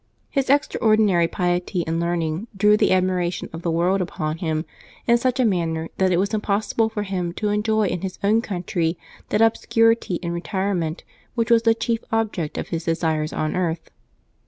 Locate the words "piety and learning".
1.27-2.47